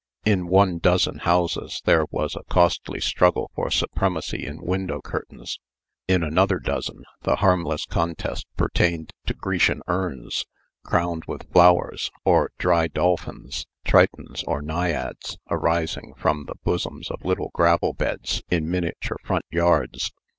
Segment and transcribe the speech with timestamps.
[0.25, 5.59] In one dozen houses there was a costly struggle for supremacy in window curtains.
[6.07, 10.47] In another dozen, the harmless contest pertained to Grecian urns
[10.83, 17.51] crowned with flowers, or dry dolphins, tritons, or naiads, rising from the bosoms of little
[17.53, 20.11] gravel beds in miniature front yards.